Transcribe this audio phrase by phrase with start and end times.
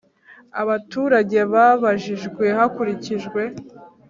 [0.61, 3.41] Abaturage babajijwe hakurikijwe